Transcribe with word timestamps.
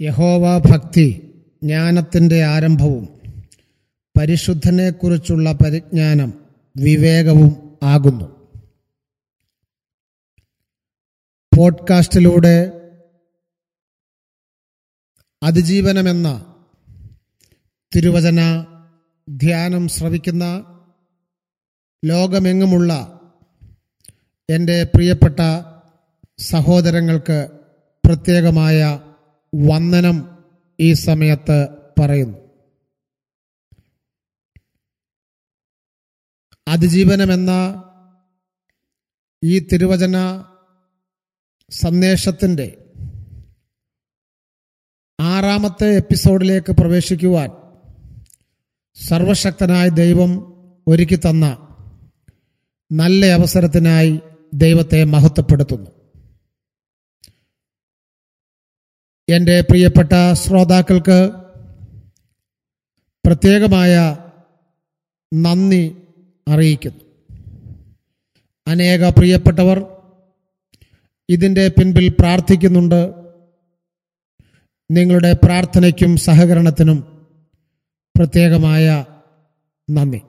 യഹോവ 0.00 0.58
ഭക്തി 0.58 1.34
ജ്ഞാനത്തിന്റെ 1.62 2.44
ആരംഭവും 2.44 3.20
പരിശുദ്ധനെക്കുറിച്ചുള്ള 4.18 5.52
പരിജ്ഞാനം 5.52 6.46
വിവേകവും 6.76 7.78
ആകുന്നു. 7.82 8.24
പോഡ്കാസ്റ്റിലൂടെ 11.56 12.56
അതിജീവനമെന്ന 15.42 16.54
തിരുവചന 17.96 18.66
ധ്യാനം 19.28 19.88
ശ്രവിക്കുന്ന 19.88 20.44
ലോകമെങ്ങുമുള്ള 22.04 22.92
എന്റെ 24.50 24.82
പ്രിയപ്പെട്ട 24.94 25.40
സഹോദരങ്ങൾക്ക് 26.38 27.48
പ്രത്യേകമായ 28.06 29.00
വന്ദനം 29.54 30.44
ഈ 30.80 30.92
സമയത്ത് 30.92 31.68
പറയുന്നു. 32.00 32.38
അതിജീവനമെന്ന 36.68 37.50
ഈ 39.44 39.58
തിരുവചന 39.58 40.44
സന്ദേശത്തിന്റെ 41.70 42.76
ആറാമത്തെ 45.20 45.96
എപ്പിസോഡിലേക്ക് 45.96 46.72
പ്രവേശിക്കുവാൻ 46.72 47.50
സർവശക്തനായ 49.08 49.88
ദൈവം 49.88 50.30
ഒരുക്കി 50.88 51.16
തന്ന 51.16 51.46
നല്ല 52.92 53.26
അവസരത്തിനായി 53.26 54.20
ദൈവത്തെ 54.54 55.04
മഹത്വപ്പെടുത്തുന്നു. 55.04 55.99
എന്റെ 59.30 59.60
പ്രിയപ്പെട്ട 59.60 60.32
ശ്രോതാക്കൾക്ക് 60.32 61.30
പ്രത്യേകമായ 63.26 64.16
നന്ദി 65.34 65.96
അറിയിക്കുന്നു. 66.48 67.00
അനേക 68.66 69.08
പ്രിയപ്പെട്ടവർ 69.08 69.96
ഇതിന്റെ 71.28 71.68
പിൻപിൽ 71.68 72.08
പ്രാർത്ഥിക്കുന്നുണ്ട്. 72.08 73.14
നിങ്ങളുടെ 74.90 75.32
പ്രാർത്ഥനയ്ക്കും 75.32 76.16
സഹകരണത്തിനും 76.16 77.28
പ്രത്യേകമായ 78.18 79.04
നന്ദി. 79.90 80.20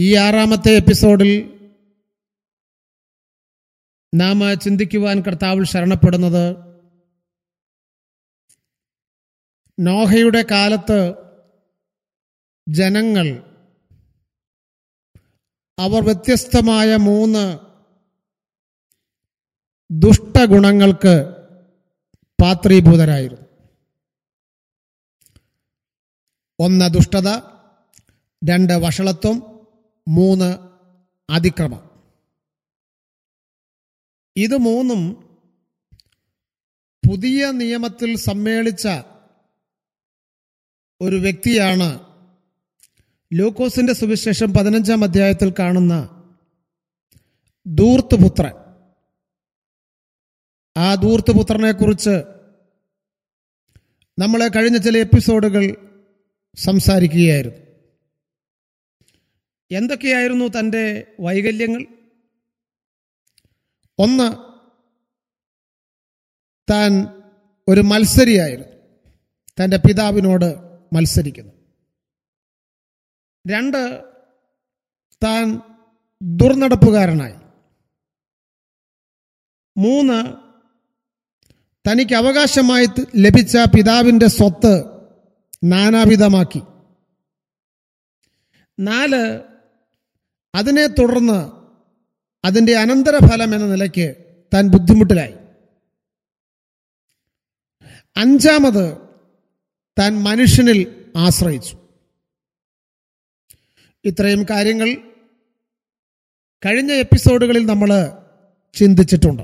ഈ 0.00 0.14
ആറാമത്തെ 0.14 0.70
എപ്പിസോഡിൽ 0.76 1.55
നാം 4.14 4.60
ചിന്തിക്കുവാൻ 4.60 5.20
കർത്താവിൽ 5.20 5.64
ശരണപ്പെടുന്നത് 5.64 6.56
നോഹയുടെ 9.80 10.44
കാലത്ത് 10.50 11.14
ജനങ്ങൾ 12.68 13.56
അവർ 15.78 16.04
വ്യത്യസ്തമായ 16.04 16.96
മൂന്ന് 16.96 17.58
ദുഷ്ടഗുണങ്ങൾക്ക് 19.90 21.36
പാത്രീഭൂതരായിരുന്നു. 22.42 23.46
ഒന്ന് 26.58 26.94
ദുഷ്ടത 26.94 27.28
രണ്ട് 28.50 28.72
വഷളത്വം 28.72 29.66
മൂന്ന് 30.08 30.56
അതിക്രമം. 31.32 31.85
ഇത് 34.36 34.56
മൂന്നും 34.56 35.02
പുതിയ 37.10 37.50
നിയമത്തിൽ 37.50 38.16
സമ്മേളിച്ച 38.16 38.88
ഒരു 41.00 41.16
വ്യക്തിയാണ് 41.16 42.00
ലൂക്കോസിന്റെ 43.32 43.92
സുവിശേഷം 43.92 44.52
പതിനഞ്ചാം 44.52 45.04
അധ്യായത്തിൽ 45.04 45.52
കാണുന്ന 45.58 45.94
ദൂർത്തുപുത്രൻ 47.66 48.52
ആ 50.76 50.94
ദൂർത്തുപുത്രനെ 50.94 51.72
കുറിച്ച് 51.72 52.22
നമ്മൾ 54.18 54.48
കഴിഞ്ഞ 54.48 54.76
ചില 54.76 54.98
എപ്പിസോഡുകൾ 54.98 55.76
സംസാരിക്കുകയായിരുന്നു. 56.56 57.58
എന്തൊക്കെയായിരുന്നു 59.70 60.44
തന്റെ 60.58 61.14
വൈകല്യങ്ങൾ? 61.20 61.86
ഒന്ന് 63.98 64.36
താൻ 66.72 67.22
ഒരു 67.68 67.80
മത്സരിയായിരുന്നു. 67.80 68.76
തന്റെ 69.62 69.76
പിതാവിനോട് 69.76 70.54
മത്സരിക്കുന്നു. 70.92 71.52
രണ്ട് 73.52 74.04
താൻ 75.24 75.60
ദുർനടപ്പുകാരനായി. 76.22 77.34
മൂന്ന് 79.78 80.46
തനിക്ക് 81.90 82.14
അവകാശമായി 82.14 82.86
ലഭിച്ച 83.16 83.56
പിതാവിന്റെ 83.56 84.26
സ്വത്ത് 84.26 84.84
നാനാവിധമാക്കി. 85.64 86.62
നാല് 88.80 89.40
അതിനെ 90.54 90.86
തുടർന്ന് 90.86 91.65
അതിന്റെ 92.46 92.76
അനന്തരഫലം 92.76 93.54
എന്ന 93.54 93.66
നിലയ്ക്ക് 93.66 94.14
താൻ 94.54 94.68
ബുദ്ധിമുട്ടിലായി. 94.68 95.34
അഞ്ചാമത് 98.16 98.98
താൻ 99.98 100.22
മനുഷ്യനിൽ 100.22 101.04
ആശ്രയിച്ചു. 101.16 101.78
ഇത്രയും 104.04 104.46
കാര്യങ്ങൾ 104.50 104.96
കഴിഞ്ഞ 106.66 106.92
എപ്പിസോഡുകളിൽ 106.92 107.66
നമ്മൾ 107.66 108.18
ചിന്തിച്ചിട്ടുണ്ട്. 108.74 109.42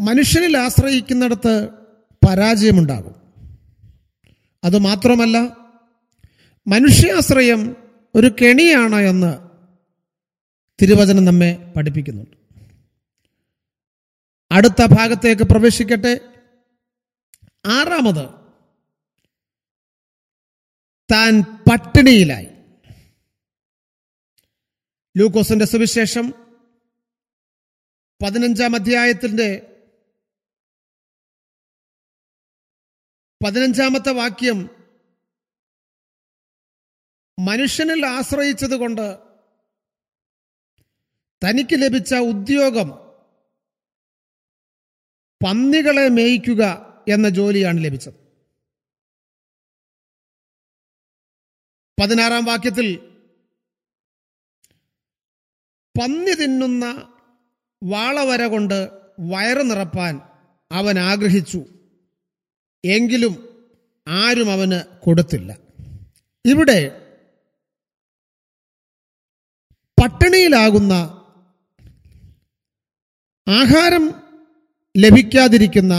മനുഷ്യനിൽ 0.00 0.56
ആശ്രയിക്കുന്നിടത്ത് 0.56 1.68
പരാജയമുണ്ടാകും. 2.28 3.14
അതുമാത്രമല്ല 4.64 5.38
മനുഷ്യാശ്രയം 6.66 7.76
ഒരു 8.14 8.34
കെണിയാണ് 8.42 8.94
എന്ന് 8.94 9.43
തിരുവചനം 10.82 11.24
നമ്മെ 11.24 11.72
പഠിപ്പിക്കുന്നുണ്ട്. 11.76 12.36
അടുത്ത 14.52 14.86
ഭാഗത്തേക്ക് 14.86 15.42
പ്രവേശിക്കട്ടെ. 15.42 16.20
ആറാമത് 17.66 18.44
താൻ 21.12 21.40
പട്ടിണിയിലായി. 21.42 22.46
ലൂക്കോസിന്റെ 25.16 25.64
സുവിശേഷം 25.64 26.30
പതിനഞ്ചാം 28.22 28.74
അധ്യായത്തിന്റെ 28.74 29.70
പതിനഞ്ചാമത്തെ 33.46 34.10
വാക്യം 34.10 34.70
മനുഷ്യനിൽ 37.38 38.06
ആശ്രയിച്ചത് 38.06 38.74
കൊണ്ട് 38.76 39.33
തനിക്ക് 41.44 41.82
ലഭിച്ച 41.82 42.14
ഉദ്യോഗം 42.14 42.90
പന്നികളെ 45.46 46.08
മേയിക്കുക 46.08 46.64
എന്ന 47.08 47.28
ജോലിയാണ് 47.28 47.84
ലഭിച്ചത്. 47.84 48.14
പതിനാറാം 52.02 52.44
വാക്യത്തിൽ 52.44 52.96
പന്നി 56.00 56.34
തിന്നുന്ന 56.34 57.12
വാളവര 57.84 58.46
കൊണ്ട് 58.46 58.90
വയറ് 59.20 59.70
നിറപ്പാൻ 59.70 60.20
അവൻ 60.72 60.98
ആഗ്രഹിച്ചു. 60.98 61.64
എങ്കിലും 62.84 63.32
ആരും 64.08 64.52
അവന് 64.52 65.00
കൊടുത്തില്ല. 65.00 65.58
ഇവിടെ 66.46 67.00
പട്ടിണിയിലാകുന്ന 70.02 71.20
ആഹാരം 73.48 74.14
ലഭിക്കാതിരിക്കുന്ന 74.96 75.94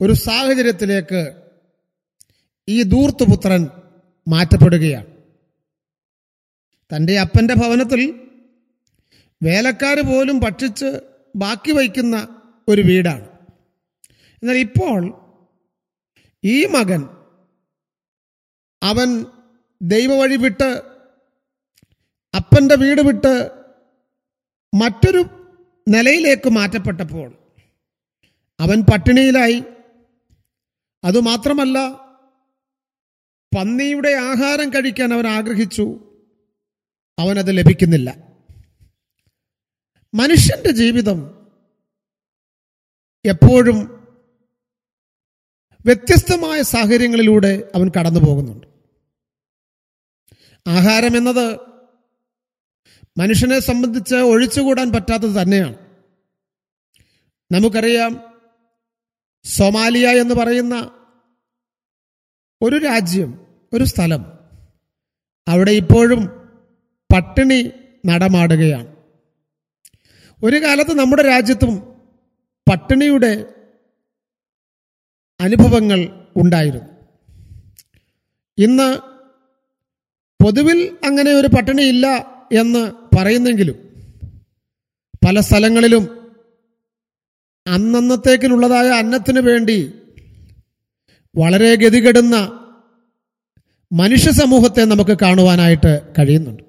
ഒരു 0.00 0.12
സാഹചര്യത്തിലേക്ക് 0.12 1.34
ഈ 2.68 2.82
ദൂർത്തുപുത്രൻ 2.82 3.68
മാറ്റപ്പെടുകയാണ്. 4.28 5.06
തന്റെ 6.90 7.20
അപ്പന്റെ 7.20 7.54
ഭവനത്തിൽ 7.54 8.28
വേലക്കാർ 9.42 10.00
പോലും 10.00 10.40
ഭക്ഷിച്ച് 10.40 11.00
ബാക്കി 11.36 11.72
വയ്ക്കുന്ന 11.72 12.28
ഒരു 12.68 12.80
വീടാണ്. 12.80 13.28
എന്നാൽ 14.42 14.56
ഇപ്പോൾ 14.56 15.14
ഈ 16.44 16.64
മകൻ 16.64 17.08
അവൻ 18.82 19.26
ദൈവവഴി 19.82 20.36
വിട്ട് 20.36 20.82
അപ്പന്റെ 22.36 22.74
വീട് 22.74 23.00
വിട്ട് 23.00 23.50
മറ്റൊരു 24.76 25.37
നിലയിലേക്ക് 25.88 26.48
മാറ്റപ്പെട്ടപ്പോൾ 26.48 27.38
അവൻ 28.60 28.80
പട്ടിണിയിലായി. 28.80 29.62
അതുമാത്രമല്ല 31.04 31.78
പന്നിയുടെ 33.56 34.08
ആഹാരം 34.08 34.70
കഴിക്കാൻ 34.70 35.14
അവൻ 35.14 35.26
ആഗ്രഹിച്ചു. 35.26 36.00
അവനത് 37.18 37.58
ലഭിക്കുന്നില്ല. 37.58 38.28
മനുഷ്യന്റെ 40.14 40.70
ജീവിതം 40.70 41.48
എപ്പോഴും 43.24 43.78
വ്യത്യസ്തമായ 45.86 46.62
സാഹചര്യങ്ങളിലൂടെ 46.62 47.70
അവൻ 47.74 47.90
കടന്നു 47.98 48.20
പോകുന്നുണ്ട് 48.20 48.66
ആഹാരം 50.66 51.16
എന്നത് 51.16 51.77
മനുഷ്യനെ 53.18 53.58
സംബന്ധിച്ച് 53.58 54.14
ഒഴിച്ചുകൂടാൻ 54.14 54.92
പറ്റാത്തത് 54.92 55.42
തന്നെയാണ്. 55.42 55.74
നമുക്കറിയാം 57.52 58.20
സൊമാലിയ 59.44 60.08
എന്ന് 60.08 60.34
പറയുന്ന 60.34 60.90
ഒരു 62.62 62.76
രാജ്യം 62.76 63.46
ഒരു 63.72 63.84
സ്ഥലം 63.84 64.22
അവിടെ 65.48 65.70
ഇപ്പോഴും 65.70 66.24
പട്ടിണി 67.14 67.70
നടമാടുകയാണ്. 68.06 68.96
ഒരു 70.44 70.56
കാലത്ത് 70.56 70.98
നമ്മുടെ 70.98 71.22
രാജ്യത്തും 71.22 71.78
പട്ടിണിയുടെ 72.70 73.46
അനുഭവങ്ങൾ 75.40 76.26
ഉണ്ടായിരുന്നു. 76.36 76.88
ഇന്ന് 78.58 78.98
പൊതുവിൽ 80.44 80.98
അങ്ങനെ 81.04 81.32
ഒരു 81.32 81.46
പട്ടിണി 81.46 81.82
ഇല്ല 81.82 82.37
എന്ന് 82.52 82.92
പറയുന്നെങ്കിലും 83.16 83.88
പല 85.26 85.40
സ്ഥലങ്ങളിലും 85.40 86.34
അന്നന്നത്തേക്കിനുള്ളതായ 87.66 88.88
അന്നത്തിനു 88.88 89.40
വേണ്ടി 89.40 89.92
വളരെ 91.36 91.74
ഗതികെടുന്ന 91.74 92.36
മനുഷ്യ 93.92 94.30
സമൂഹത്തെ 94.30 94.84
നമുക്ക് 94.84 95.18
കാണുവാനായിട്ട് 95.22 96.14
കഴിയുന്നുണ്ട്. 96.18 96.62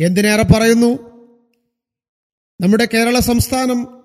എന്തിനേറെ 0.00 0.42
പറയുന്നു? 0.42 1.12
നമ്മുടെ 2.60 2.88
കേരള 2.94 3.18
സംസ്ഥാനം 3.18 4.02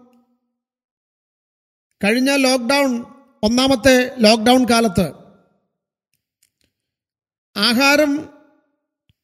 കഴിഞ്ഞ 2.04 2.36
ലോക്ക്ഡൗൺ 2.36 3.06
ഒന്നാമത്തെ 3.44 4.16
ലോക്ക്ഡൗൺ 4.20 4.66
കാലത്ത് 4.70 5.08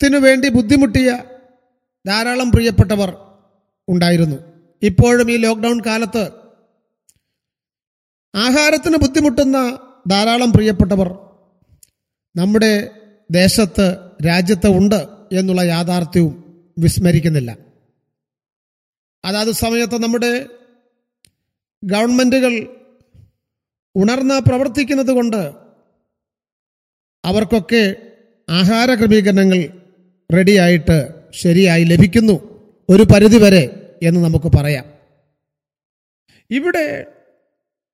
ആഹാരത്തിനു 0.02 0.20
വേണ്ടി 0.26 0.48
ബുദ്ധിമുട്ടിയ 0.50 1.10
ധാരാളം 2.06 2.50
പ്രിയപ്പെട്ടവർ 2.54 3.10
ഉണ്ടായിരുന്നു. 3.88 4.38
ഇപ്പോഴും 4.82 5.28
ഈ 5.32 5.36
ലോക്ക്ഡൗൺ 5.44 5.78
കാലത്ത് 5.86 6.24
ആഹാരത്തിന് 8.34 8.98
ബുദ്ധിമുട്ടുന്ന 9.04 9.58
ധാരാളം 10.08 10.52
പ്രിയപ്പെട്ടവർ 10.52 11.10
നമ്മുടെ 12.36 12.72
ദേശത്ത് 13.30 13.86
രാജ്യത്ത് 14.28 14.72
ഉണ്ട് 14.80 15.00
എന്നുള്ള 15.40 15.64
യാഥാർത്ഥ്യവും 15.74 16.34
വിസ്മരിക്കുന്നില്ല. 16.80 17.52
അതാത് 19.24 19.52
സമയത്ത് 19.64 20.00
നമ്മുടെ 20.04 20.34
ഗവൺമെന്റുകൾ 21.84 22.54
ഉണർന്ന് 23.96 24.40
പ്രവർത്തിക്കുന്നത് 24.50 25.14
കൊണ്ട് 25.20 25.42
അവർക്കൊക്കെ 27.24 27.84
ആഹാര 28.48 28.90
ക്രമീകരണങ്ങൾ 29.00 29.62
റെഡിയായിട്ട് 30.32 31.24
ശരിയായി 31.32 31.84
ലഭിക്കുന്നു. 31.84 32.34
ഒരു 32.90 33.04
പരിധിവരെ 33.04 33.96
എന്ന് 34.04 34.20
നമുക്ക് 34.20 34.58
പറയാം. 34.58 34.86
ഇവിടെ 36.50 37.06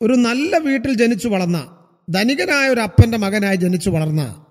ഒരു 0.01 0.13
നല്ല 0.13 0.57
വീട്ടിൽ 0.57 0.93
ജനിച്ചു 0.93 1.27
വളർന്ന 1.27 1.85
ധനികനായ 2.09 2.69
ഒരു 2.69 2.79
അപ്പന്റെ 2.79 3.17
മകനായി 3.17 3.55
ജനിച്ചു 3.55 3.89
വളർന്ന 3.89 4.45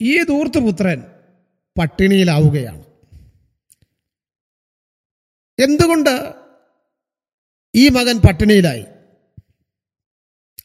ഈ 0.00 0.22
ദൂർത്തുപുത്രൻ 0.22 1.02
പട്ടിണിയിലാവുകയാണ്. 1.78 2.84
എന്തുകൊണ്ട് 5.62 6.34
ഈ 7.74 7.88
മകൻ 7.88 8.18
പട്ടിണിയിലായി? 8.18 8.84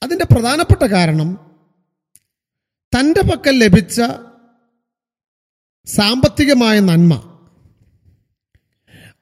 അതിന്റെ 0.04 0.26
പ്രധാനപ്പെട്ട 0.26 0.84
കാരണം 0.84 1.52
തന്റെ 3.00 3.22
പക്കൽ 3.22 3.64
ലഭിച്ച 3.64 4.02
സാമ്പത്തികമായ 5.90 6.80
നന്മ. 6.80 7.14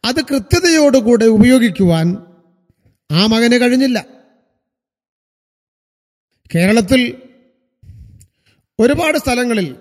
അത് 0.05 0.21
കൃത്യതയോടുകൂടെ 0.21 1.25
ഉപയോഗിക്കുവാൻ 1.25 2.17
ആ 3.11 3.25
മകന് 3.25 3.61
കഴിഞ്ഞില്ല. 3.61 4.05
കേരളത്തിൽ 6.55 7.21
ഒരുപാട് 8.79 9.17
സ്ഥലങ്ങളിൽ 9.17 9.75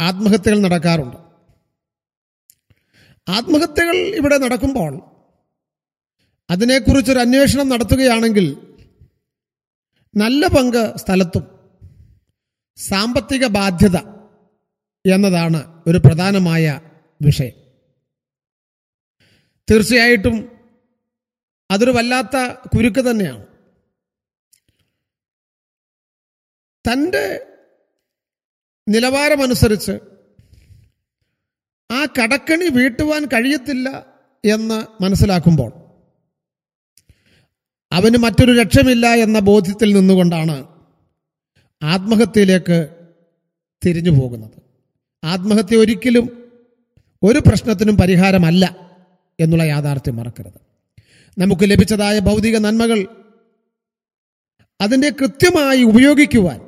ആത്മഹത്യകൾ 0.00 0.58
നടക്കാറുണ്ട്. 0.60 1.16
ആത്മഹത്യകൾ 3.28 3.96
ഇവിടെ 3.96 4.38
നടക്കുമ്പോൾ 4.38 5.02
അതിനെക്കുറിച്ചൊരു 6.50 7.18
അന്വേഷണം 7.18 7.68
നടത്തുകയാണെങ്കിൽ 7.68 8.56
നല്ല 10.16 10.46
പങ്ക് 10.46 10.96
സ്ഥലത്തും. 10.96 11.44
സാമ്പത്തിക 12.76 13.46
ബാധ്യത. 13.46 14.11
എന്നതാണ് 15.06 15.82
ഒരു 15.86 15.98
പ്രധാനമായ 15.98 16.80
വിഷയം. 17.22 17.56
തീർച്ചയായിട്ടും 19.70 20.36
അതൊരു 21.70 21.90
വല്ലാത്ത 21.90 22.36
കുരുക്ക് 22.76 23.10
തന്നെയാണ്. 23.10 23.46
തന്റെ 26.84 27.24
നിലവാരമനുസരിച്ച് 28.88 29.92
ആ 31.90 32.04
കടക്കണി 32.04 32.68
വീട്ടുവാൻ 32.68 33.24
കഴിയത്തില്ല 33.24 33.88
എന്ന് 34.44 35.02
മനസ്സിലാക്കുമ്പോൾ 35.02 35.72
അവന് 37.92 38.16
മറ്റൊരു 38.16 38.62
രക്ഷമില്ല 38.62 39.06
എന്ന 39.14 39.38
ബോധ്യത്തിൽ 39.38 39.92
നിന്നുകൊണ്ടാണ് 39.96 40.68
ആത്മഹത്യയിലേക്ക് 41.82 42.78
തിരിഞ്ഞു 43.82 44.10
പോകുന്നത് 44.20 44.71
ആത്മഹത്യ 45.24 45.76
ഒരിക്കലും 45.76 46.50
ഒരു 47.22 47.38
പ്രശ്നത്തിനും 47.38 47.96
പരിഹാരമല്ല 47.96 48.76
എന്നുള്ള 49.40 49.64
യാഥാർത്ഥ്യം 49.64 50.16
മറക്കരുത്. 50.16 50.60
നമുക്ക് 51.38 51.70
ലഭിച്ചതായ 51.70 52.18
ഭൗതിക 52.18 52.58
നന്മകൾ 52.58 53.06
അതിന്റെ 54.80 55.10
കൃത്യമായി 55.10 55.82
ഉപയോഗിക്കുവാൻ 55.82 56.60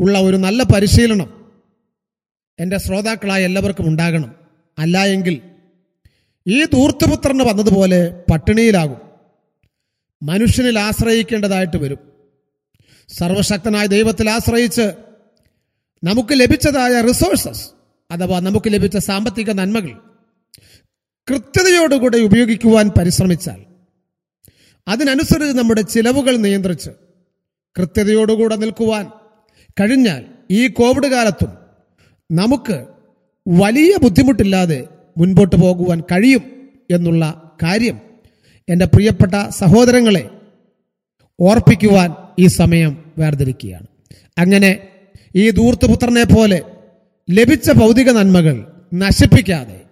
ഉള്ള 0.00 0.18
ഒരു 0.18 0.36
നല്ല 0.36 0.62
പരിശീലനം 0.62 1.46
എന്റെ 2.58 2.78
ശ്രോതാക്കളായ 2.78 3.44
എല്ലാവർക്കും 3.44 3.88
ഉണ്ടാകണം. 3.88 4.34
അല്ല 4.78 5.04
എങ്കിൽ 5.04 5.40
ഈ 6.46 6.64
ധൂർത്തപുത്രന് 6.64 7.42
വന്നതുപോലെ 7.42 8.24
പട്ടിണിയിലാകും. 8.32 9.00
മനുഷ്യനിൽ 10.22 10.78
ആശ്രയിക്കേണ്ടതായിട്ട് 10.78 11.76
വരും. 11.76 11.98
സർവശക്തനായ 13.08 13.86
ദൈവത്തിൽ 13.86 14.30
ആശ്രയിച്ച് 14.30 15.09
നമുക്ക് 16.04 16.40
ലഭിച്ചതായ 16.40 17.00
റിസോഴ്സസ് 17.00 17.70
അഥവാ 18.10 18.40
നമുക്ക് 18.40 18.72
ലഭിച്ച 18.72 18.96
സാമ്പത്തിക 18.96 19.50
നന്മകൾ 19.50 19.90
കൃത്യതയോടുകൂടെ 21.28 22.16
ഉപയോഗിക്കുവാൻ 22.16 22.90
പരിശ്രമിച്ചാൽ 22.98 23.60
അതിനനുസരിച്ച് 24.88 25.58
നമ്മുടെ 25.58 25.82
ചിലവുകൾ 25.82 26.36
നിയന്ത്രിച്ച് 26.36 26.90
കൃത്യതയോടുകൂടെ 27.76 28.56
നിൽക്കുവാൻ 28.56 29.06
കഴിഞ്ഞാൽ 29.80 30.24
ഈ 30.50 30.68
കോവിഡ് 30.68 31.06
കാലത്തും 31.06 31.52
നമുക്ക് 32.30 32.86
വലിയ 33.48 33.96
ബുദ്ധിമുട്ടില്ലാതെ 34.02 34.88
മുൻപോട്ട് 35.18 35.56
പോകുവാൻ 35.56 36.00
കഴിയും 36.00 36.72
എന്നുള്ള 36.90 37.52
കാര്യം 37.62 38.00
എന്റെ 38.68 38.84
പ്രിയപ്പെട്ട 38.84 39.48
സഹോദരങ്ങളെ 39.48 40.30
ഓർപ്പിക്കുവാൻ 41.40 42.14
ഈ 42.38 42.46
സമയം 42.46 43.14
വേർതിരിക്കുകയാണ്. 43.18 43.86
അങ്ങനെ 44.38 44.89
ഈ 45.34 45.50
ദൂർത്തുപുത്രനെ 45.50 46.24
പോലെ 46.24 46.62
ലഭിച്ച 47.30 47.70
ഭൗതിക 47.70 48.10
നന്മകൾ 48.10 48.66
നശിപ്പിക്കാതെ 48.94 49.84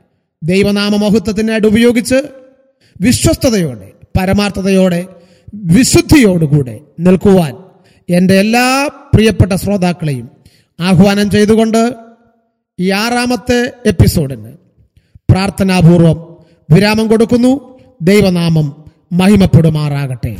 ദൈവനാമ 0.44 0.96
മഹത്വത്തിനായിട്ട് 0.96 1.66
ഉപയോഗിച്ച് 1.66 2.22
വിശ്വസ്തയോടെ 3.00 3.92
പരമാർത്ഥതയോടെ 4.18 5.06
വിശുദ്ധിയോടുകൂടെ 5.54 6.80
നിൽക്കുവാൻ 7.00 7.56
എന്റെ 8.10 8.34
എല്ലാ 8.34 8.88
പ്രിയപ്പെട്ട 9.14 9.52
ശ്രോതാക്കളെയും 9.52 10.30
ആഹ്വാനം 10.80 11.30
ചെയ്തുകൊണ്ട് 11.30 11.94
ഈ 12.80 12.90
ആറാമത്തെ 12.90 13.72
എപ്പിസോഡിന് 13.86 14.52
പ്രാർത്ഥനാപൂർവം 15.30 16.18
വിരാമം 16.70 17.08
കൊടുക്കുന്നു. 17.08 17.78
ദൈവനാമം 18.02 18.84
മഹിമപ്പെടുമാറാകട്ടെ. 19.12 20.36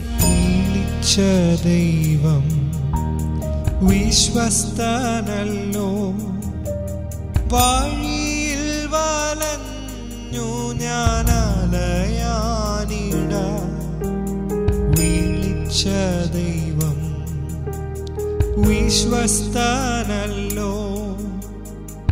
ദൈവം 1.64 2.67
വിശ്വസ്തനല്ലോ. 3.80 6.12
വഴിയിൽ 7.52 8.86
വലഞ്ഞു 8.86 10.74
ഞാനലയാനിട. 10.74 13.34
വിളിച്ച 15.00 15.86
ദൈവം 16.34 17.26
വിശ്വസ്തനല്ലോ. 18.68 20.74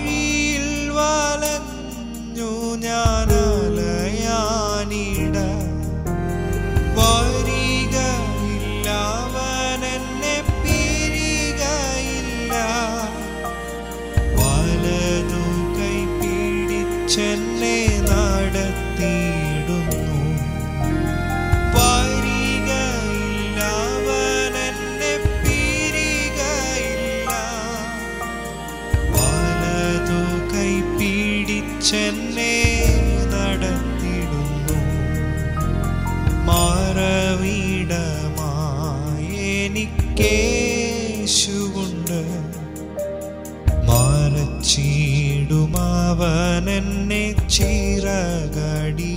ചീടുമാവനെന്നെ 44.64 47.34
ചിറകടി. 47.50 49.16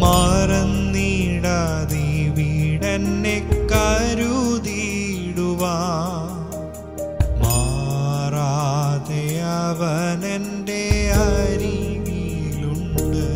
മാറന്നിടാതെ 0.00 2.28
വീടന്നെ 2.28 3.66
കരുതിയിടുവാ. 3.72 5.78
മാറാതെ 7.42 9.42
അവനെന്റെ 9.42 11.12
അരികിലുണ്ട്. 11.12 13.26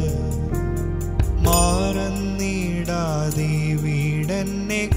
മാറന്നിടാതെ 1.48 3.74
വീടന്നെ 3.74 4.90